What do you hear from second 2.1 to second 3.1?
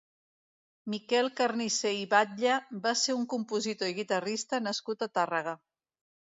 Batlle va